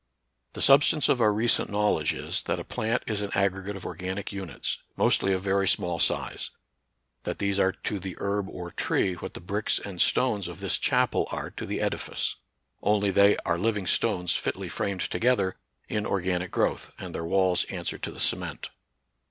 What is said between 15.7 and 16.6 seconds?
in organic